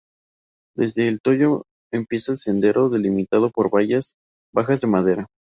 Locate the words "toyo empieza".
1.21-2.31